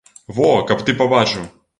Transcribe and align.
Во, 0.37 0.47
каб 0.71 0.81
ты 0.87 0.95
пабачыў. 1.03 1.45